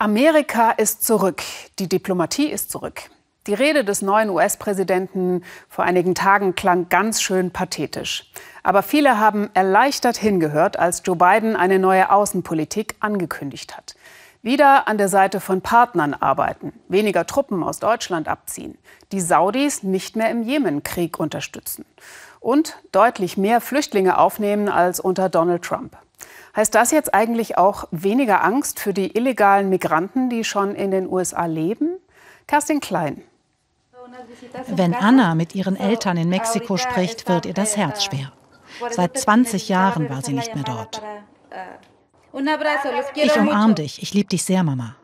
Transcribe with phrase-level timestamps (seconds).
[0.00, 1.42] Amerika ist zurück.
[1.80, 3.10] Die Diplomatie ist zurück.
[3.48, 8.30] Die Rede des neuen US-Präsidenten vor einigen Tagen klang ganz schön pathetisch.
[8.62, 13.96] Aber viele haben erleichtert hingehört, als Joe Biden eine neue Außenpolitik angekündigt hat.
[14.40, 18.78] Wieder an der Seite von Partnern arbeiten, weniger Truppen aus Deutschland abziehen,
[19.10, 21.84] die Saudis nicht mehr im Jemenkrieg unterstützen
[22.38, 25.96] und deutlich mehr Flüchtlinge aufnehmen als unter Donald Trump.
[26.56, 31.08] Heißt das jetzt eigentlich auch weniger Angst für die illegalen Migranten, die schon in den
[31.08, 31.98] USA leben?
[32.46, 33.22] Kerstin Klein.
[34.66, 38.32] Wenn Anna mit ihren Eltern in Mexiko spricht, wird ihr das Herz schwer.
[38.90, 41.02] Seit 20 Jahren war sie nicht mehr dort.
[43.14, 44.02] Ich umarme dich.
[44.02, 44.96] Ich liebe dich sehr, Mama.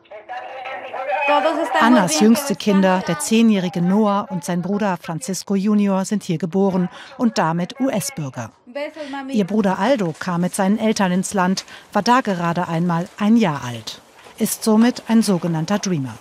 [1.79, 7.37] Annas jüngste Kinder, der zehnjährige Noah und sein Bruder Francisco Junior, sind hier geboren und
[7.37, 8.51] damit US-Bürger.
[9.29, 13.63] Ihr Bruder Aldo kam mit seinen Eltern ins Land, war da gerade einmal ein Jahr
[13.63, 14.01] alt,
[14.37, 16.17] ist somit ein sogenannter Dreamer.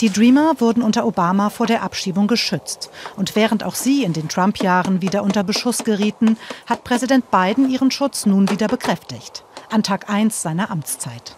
[0.00, 2.90] Die Dreamer wurden unter Obama vor der Abschiebung geschützt.
[3.16, 7.90] Und während auch sie in den Trump-Jahren wieder unter Beschuss gerieten, hat Präsident Biden ihren
[7.90, 9.44] Schutz nun wieder bekräftigt.
[9.70, 11.36] An Tag 1 seiner Amtszeit.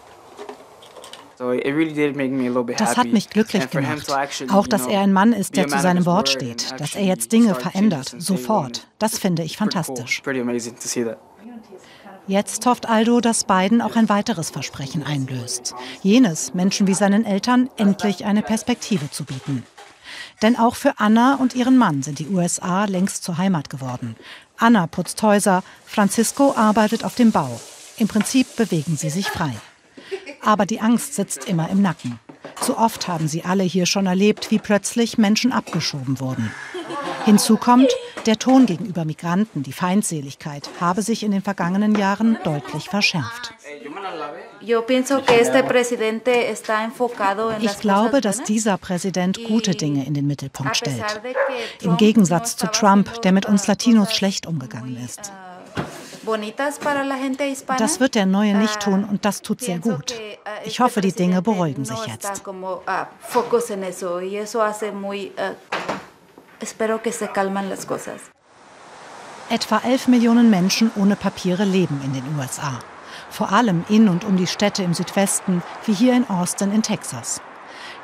[1.39, 4.11] Das hat mich glücklich gemacht.
[4.49, 7.53] Auch, dass er ein Mann ist, der zu seinem Wort steht, dass er jetzt Dinge
[7.53, 8.87] verändert, sofort.
[8.97, 10.21] Das finde ich fantastisch.
[12.27, 15.75] Jetzt hofft Aldo, dass Biden auch ein weiteres Versprechen einlöst.
[16.01, 19.63] Jenes, Menschen wie seinen Eltern endlich eine Perspektive zu bieten.
[20.41, 24.15] Denn auch für Anna und ihren Mann sind die USA längst zur Heimat geworden.
[24.57, 27.59] Anna putzt Häuser, Francisco arbeitet auf dem Bau.
[27.97, 29.53] Im Prinzip bewegen sie sich frei.
[30.47, 32.21] Aber die Angst sitzt immer im Nacken.
[32.61, 36.49] Zu oft haben sie alle hier schon erlebt, wie plötzlich Menschen abgeschoben wurden.
[37.25, 37.89] Hinzu kommt,
[38.25, 43.53] der Ton gegenüber Migranten, die Feindseligkeit, habe sich in den vergangenen Jahren deutlich verschärft.
[47.59, 51.21] Ich glaube, dass dieser Präsident gute Dinge in den Mittelpunkt stellt.
[51.81, 55.29] Im Gegensatz zu Trump, der mit uns Latinos schlecht umgegangen ist.
[57.77, 60.13] Das wird der Neue nicht tun und das tut sehr gut.
[60.65, 62.43] Ich hoffe, die Dinge beruhigen sich jetzt.
[69.49, 72.79] Etwa 11 Millionen Menschen ohne Papiere leben in den USA.
[73.29, 77.41] Vor allem in und um die Städte im Südwesten, wie hier in Austin in Texas.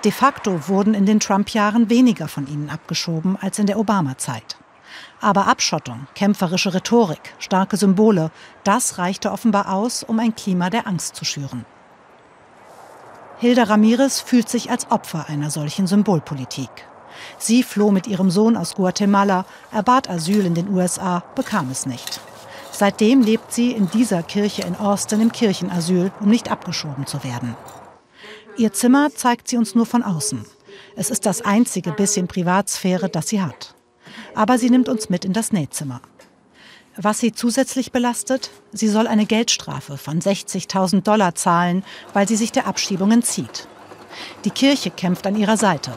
[0.04, 4.58] De facto wurden in den Trump-Jahren weniger von ihnen abgeschoben als in der Obama-Zeit.
[5.22, 8.32] Aber Abschottung, kämpferische Rhetorik, starke Symbole,
[8.64, 11.66] das reichte offenbar aus, um ein Klima der Angst zu schüren.
[13.44, 16.70] Hilda Ramirez fühlt sich als Opfer einer solchen Symbolpolitik.
[17.38, 22.22] Sie floh mit ihrem Sohn aus Guatemala, erbat Asyl in den USA, bekam es nicht.
[22.72, 27.58] Seitdem lebt sie in dieser Kirche in Austin im Kirchenasyl, um nicht abgeschoben zu werden.
[28.56, 30.46] Ihr Zimmer zeigt sie uns nur von außen.
[30.96, 33.76] Es ist das einzige bisschen Privatsphäre, das sie hat
[34.36, 36.02] aber sie nimmt uns mit in das Nähzimmer.
[36.96, 41.84] Was sie zusätzlich belastet, sie soll eine Geldstrafe von 60.000 Dollar zahlen,
[42.14, 43.68] weil sie sich der Abschiebungen zieht.
[44.46, 45.92] Die Kirche kämpft an ihrer Seite.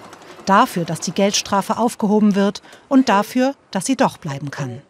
[0.47, 4.81] Dafür, dass die Geldstrafe aufgehoben wird und dafür, dass sie doch bleiben kann.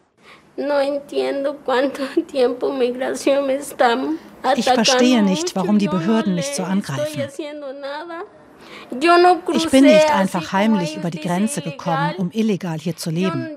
[4.56, 7.28] Ich verstehe nicht, warum die Behörden nicht so angreifen.
[9.52, 13.56] Ich bin nicht einfach heimlich über die Grenze gekommen, um illegal hier zu leben.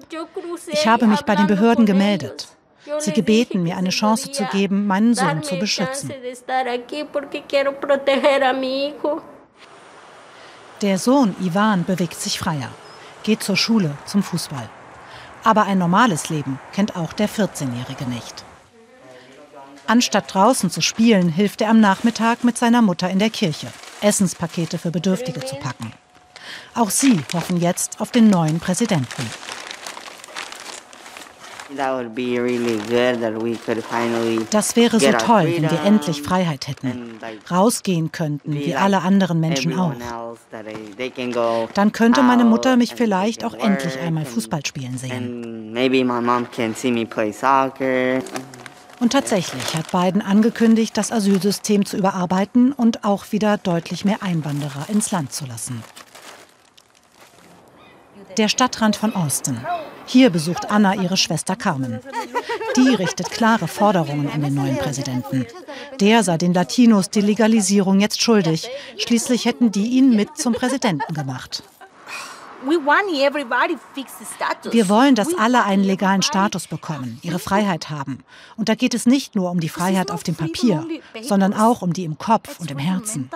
[0.68, 2.48] Ich habe mich bei den Behörden gemeldet.
[3.00, 6.12] Sie gebeten, mir eine Chance zu geben, meinen Sohn zu beschützen.
[10.82, 12.70] Der Sohn Ivan bewegt sich freier,
[13.24, 14.70] geht zur Schule, zum Fußball.
[15.44, 18.44] Aber ein normales Leben kennt auch der 14-Jährige nicht.
[19.88, 23.68] Anstatt draußen zu spielen, hilft er am Nachmittag mit seiner Mutter in der Kirche.
[24.02, 25.92] Essenspakete für Bedürftige zu packen.
[26.76, 29.26] Auch sie hoffen jetzt auf den neuen Präsidenten.
[34.50, 37.20] Das wäre so toll, wenn wir endlich Freiheit hätten,
[37.50, 39.94] rausgehen könnten, wie alle anderen Menschen auch.
[41.74, 45.74] Dann könnte meine Mutter mich vielleicht auch endlich einmal Fußball spielen sehen.
[49.00, 54.90] Und tatsächlich hat Biden angekündigt, das Asylsystem zu überarbeiten und auch wieder deutlich mehr Einwanderer
[54.90, 55.82] ins Land zu lassen.
[58.38, 59.60] Der Stadtrand von Austin.
[60.06, 62.00] Hier besucht Anna ihre Schwester Carmen.
[62.76, 65.46] Die richtet klare Forderungen an den neuen Präsidenten.
[66.00, 68.70] Der sei den Latinos die Legalisierung jetzt schuldig.
[68.98, 71.64] Schließlich hätten die ihn mit zum Präsidenten gemacht.
[74.72, 78.20] Wir wollen, dass alle einen legalen Status bekommen, ihre Freiheit haben.
[78.58, 80.86] Und da geht es nicht nur um die Freiheit auf dem Papier,
[81.22, 83.30] sondern auch um die im Kopf und im Herzen.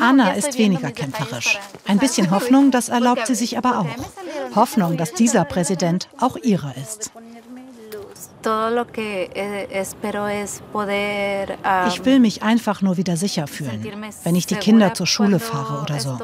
[0.00, 1.58] Anna ist weniger kämpferisch.
[1.86, 4.56] Ein bisschen Hoffnung, das erlaubt sie sich aber auch.
[4.56, 7.12] Hoffnung, dass dieser Präsident auch ihrer ist.
[8.44, 9.66] Eh,
[11.88, 13.84] ich will mich einfach nur wieder sicher fühlen,
[14.24, 16.18] wenn ich die Kinder zur Schule fahre oder so.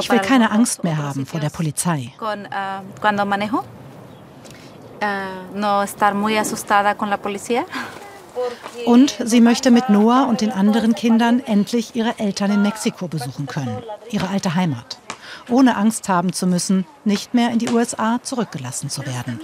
[0.00, 2.12] Ich will keine Angst mehr haben vor der Polizei.
[8.84, 13.46] Und sie möchte mit Noah und den anderen Kindern endlich ihre Eltern in Mexiko besuchen
[13.46, 13.78] können,
[14.10, 14.98] ihre alte Heimat
[15.48, 19.40] ohne Angst haben zu müssen, nicht mehr in die USA zurückgelassen zu werden.